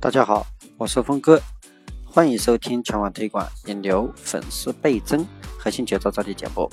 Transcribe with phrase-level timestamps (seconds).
[0.00, 0.46] 大家好，
[0.78, 1.38] 我是峰哥，
[2.06, 5.28] 欢迎收听全网推广引流粉丝倍增
[5.58, 6.66] 核心节奏这的节目。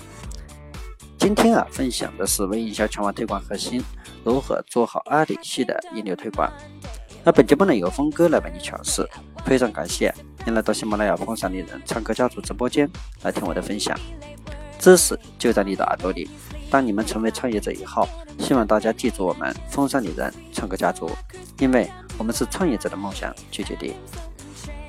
[1.18, 3.84] 今天啊，分享的是微营销全网推广核心
[4.24, 6.50] 如何做好阿里系的引流推广。
[7.26, 9.06] 那本节目呢由峰哥来为你诠释，
[9.46, 10.10] 非常感谢
[10.46, 12.90] 您来到喜马拉雅风尚丽人唱歌家族直播间
[13.24, 14.00] 来听我的分享。
[14.80, 16.30] 知识就在你的耳朵里。
[16.70, 18.08] 当你们成为创业者以后，
[18.40, 21.10] 希望大家记住我们风尚丽人唱歌家族，
[21.60, 23.94] 因为我们是创业者的梦想聚集地。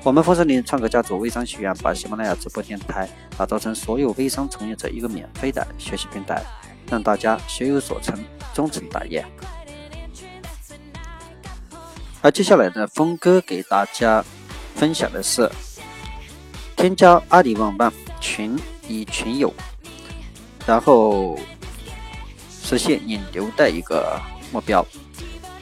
[0.03, 3.07] 我们风尚丽人唱歌家族微商学院把喜马拉雅直播电台
[3.37, 6.41] 打造成所有微商从业者一个免费的学习平台，
[6.89, 8.17] 让大家学有所成，
[8.53, 9.25] 终成大业。
[12.21, 14.23] 而接下来呢，峰哥给大家
[14.75, 15.49] 分享的是
[16.75, 18.57] 添加阿里旺旺群
[18.87, 19.53] 以群友。
[20.65, 21.37] 然后
[22.49, 24.19] 实现引流的一个
[24.51, 24.85] 目标。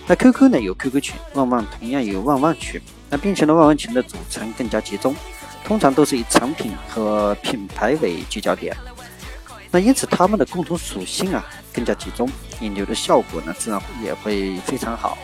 [0.08, 2.82] 那 QQ 呢有 QQ 群，旺旺同样有旺旺群。
[3.10, 5.16] 那并且呢，旺旺群的组成更加集中，
[5.64, 8.76] 通常都是以产品和品牌为聚焦点。
[9.70, 12.30] 那因此他们的共同属性啊更加集中，
[12.62, 15.18] 引流的效果呢自然也会非常好。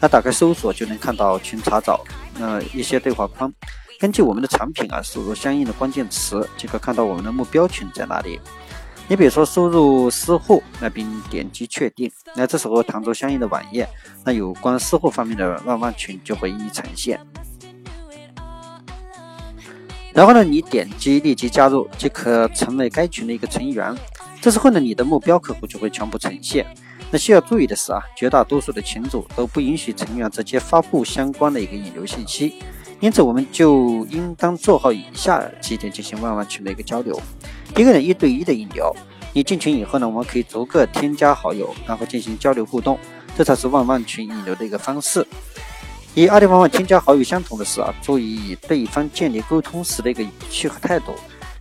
[0.00, 2.02] 那打开搜索就能看到群查找，
[2.38, 3.52] 那一些对话框，
[3.98, 8.40] 根据我们的产品啊输入相应的关键词，即可看到我们的目标群在哪里。
[9.10, 13.84] 你比如说输入私户，那并点击确定，那这时候弹出相应的网页，
[14.24, 17.18] 那有关私户方面的旺旺群就会一一呈现。
[20.14, 23.92] 然后呢，你点击立即加入，即可成为该群的一个成员。
[24.40, 26.64] 这时候呢，你的目标客户就会全部呈现。
[27.10, 32.62] 那需要注意的是啊，绝大多数的群主都不允许成员直接发布相关的一个引流信息，
[33.00, 37.20] 因此我们就应当做好以下几点进行旺旺群的一个交流。
[37.76, 38.94] 一个人一对一的引流，
[39.32, 42.98] 你进群以后呢，我们可以逐个添加好友，然后进行交流互动，
[43.38, 45.26] 这才是旺旺群引流的一个方式。
[46.14, 51.14] 与阿里旺旺添加好友相同的是啊，注意与对方建立沟通时的一个语气和态度。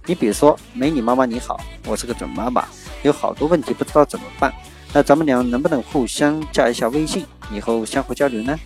[0.08, 2.66] 你比如说，美女妈妈你好，我是个准妈妈，
[3.04, 4.52] 有好多问题不知道怎么办，
[4.92, 8.58] 那咱们俩能不能互相加一下微信，以后相互交流呢？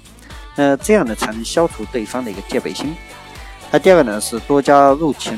[0.55, 2.95] 那这样呢，才能消除对方的一个戒备心。
[3.69, 5.37] 那第二个呢，是多加入群，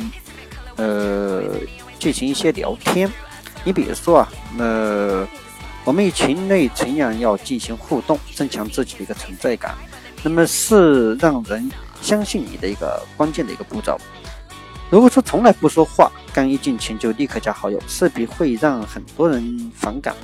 [0.76, 1.42] 呃。
[2.06, 3.12] 进行一些聊天，
[3.64, 5.28] 你比如说啊，那
[5.84, 9.74] 我们与群内成员要进行互动，增强自己的一个存在感，
[10.22, 11.68] 那么是让人
[12.04, 13.98] 相信你的一个关键的一个步骤。
[14.92, 20.16] 如果说从来不说话，刚一进群就立刻加好友，势必会让很多人反感，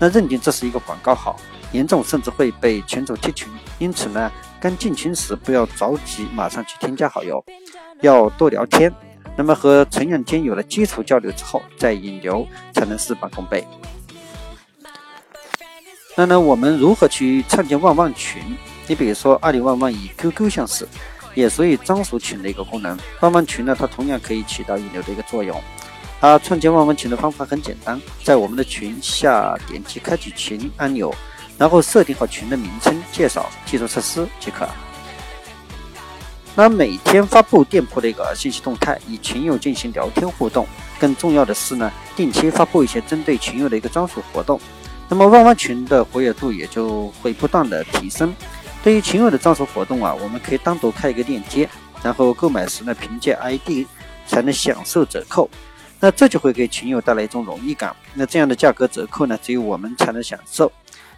[0.00, 1.36] 那认定这是一个广告号，
[1.70, 3.46] 严重甚至会被群主踢群。
[3.78, 4.28] 因此呢，
[4.60, 7.44] 刚进群时不要着急马上去添加好友，
[8.00, 8.92] 要多聊天。
[9.40, 13.66] 那么和成员间有了基础交流之后，再引流才能事半功倍。
[16.14, 18.42] 那呢，我们如何去创建旺旺群？
[18.86, 20.86] 你比如说阿里旺旺以 QQ 相似，
[21.34, 22.98] 也属于专属群的一个功能。
[23.20, 25.58] 旺旺群呢，它同样可以起到引流的一个作用。
[26.20, 31.14] 啊，创建旺旺群的方法很简单，在我们的群下点击开启群按钮，
[31.56, 34.68] 然后设定好群的名称、介绍、基础设施即可。
[36.60, 40.66] 那每天发布店铺的一个信息动态，与群友进行聊天互动。
[40.98, 44.60] 更重要的是呢，定期发布一些针对群友的一个专属活动。
[45.08, 48.34] 那么旺旺群的活跃度也就会不断的提升。
[48.84, 51.66] 对于群友的专属活动啊，我们可以单独开一个链接，
[52.02, 53.86] 然后购买时呢，凭借 ID
[54.26, 55.48] 才能享受折扣。
[55.98, 57.96] 那这就会给群友带来一种荣誉感。
[58.12, 60.70] 那这样的价格折扣呢，只有我们才能享受。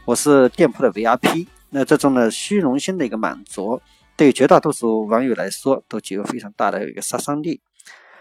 [0.04, 3.82] 我是店铺的 VIP，那这种呢虚荣心的一个满足。
[4.22, 7.60] 对绝大多数网友来说，都具有非常大的一个杀伤力。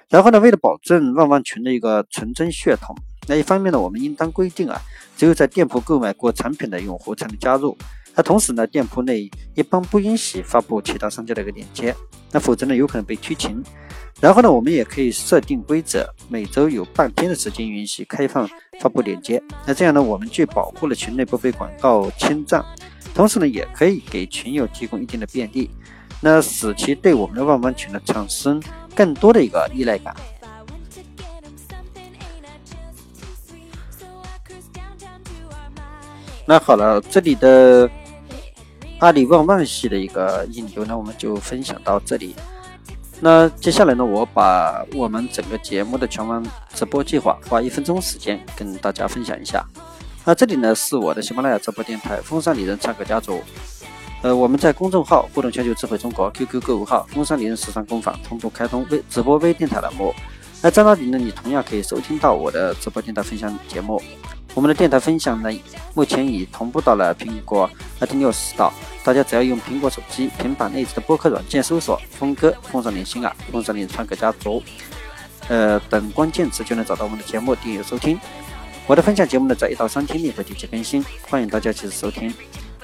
[0.09, 2.95] 然后呢，为了保证旺旺群的一个纯真血统，
[3.27, 4.81] 那一方面呢，我们应当规定啊，
[5.15, 7.77] 只有在店铺购买过产品的用户才能加入。
[8.15, 11.95] 那同时呢，店铺内一般不允许发布其他商家的一个链接，
[12.31, 13.61] 那否则呢，有可能被踢群。
[14.19, 19.39] 然后呢，我们也可以设定规则，每周有半天的时间允许开放发布链接。
[19.67, 22.65] 那这样呢，我们既保护了群内不被广告侵占，
[23.13, 25.69] 同时呢，也可以给群友提供一定的便利。
[26.19, 28.61] 那使其对我们的旺旺群呢产生
[28.95, 30.15] 更多的一个依赖感。
[36.45, 37.89] 那好了，这里的
[38.99, 42.35] 阿里旺旺系的一个引流呢，我们就分享到这里。
[43.19, 46.43] 那接下来呢，我把我们整个节目的全网
[46.73, 49.65] 直播计划，花一分钟时间跟大家分享一下。
[50.23, 53.41] 那这里呢是我的喜马拉雅直播电台“风尚丽人唱歌家族”。
[54.21, 60.13] 呃，我们在公众号“互动全球智慧中国 ”QQ 购物号“风尚丽人时尚工坊”同步开通微直播微电台栏目。
[60.61, 63.99] 那在那里呢，你同样可以收听到我的直播电台分享节目。
[64.53, 65.49] 我们的电台分享呢，
[65.95, 67.67] 目前已同步到了苹果
[67.99, 68.71] iTunes 道，
[69.03, 74.61] 大家只要用苹果手机平板内置的播客软件搜索“峰哥风尚连心啊，风尚连唱歌家族”，
[75.49, 78.19] 呃等关键词就能找到我们的节目订阅收听。
[78.87, 82.33] 我的分享节目呢，在一到三天内会定期更新，欢迎大家及时收听。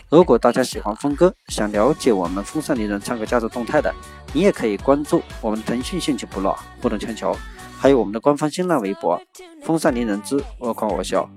[0.10, 3.94] 如果大家喜欢峰哥，想了解我们风尚丽人唱歌家族动态的，
[4.32, 7.36] 你也可以关注我们腾讯兴趣部落互动全球，
[7.78, 9.22] 还有我们的官方新浪微博
[9.64, 11.30] “风尚丽人之我狂我笑”。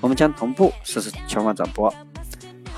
[0.00, 1.92] 我们将同步实时全网转播。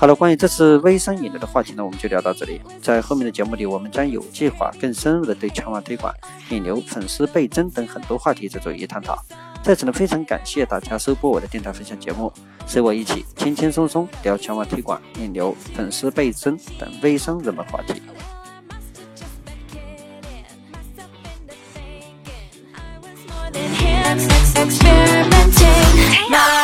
[0.01, 2.59] 好了，关于这次微商引流的话题呢，我们就聊到这里。
[2.81, 6.11] 在后面的节目里，我们将有计划、更深入的对全网推广、
[6.49, 9.15] 引流、粉丝倍增等很多话题再做一探讨。
[9.61, 12.33] 在此呢，非常感谢大家收播我的电台分享节目，
[12.65, 18.01] 随我一起轻轻松松聊全网推广、引流、粉丝倍增等微商热门话题。
[24.55, 26.31] Experimenting.
[26.31, 26.60] No.